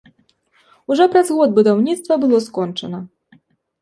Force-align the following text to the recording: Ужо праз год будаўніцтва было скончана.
Ужо 0.95 1.03
праз 1.15 1.27
год 1.39 1.49
будаўніцтва 1.59 2.13
было 2.25 2.37
скончана. 2.47 3.07